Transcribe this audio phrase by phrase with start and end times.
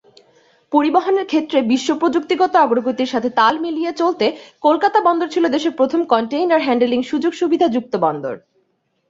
[0.71, 4.25] পরিবহনের ক্ষেত্রে বিশ্ব প্রযুক্তিগত অগ্রগতির সাথে তাল মিলিয়ে চলতে,
[4.61, 8.35] কলকাতা বন্দর ছিল দেশের প্রথম কন্টেইনার হ্যান্ডলিং সু্যোগ-সুবিধা যুক্ত বন্দর।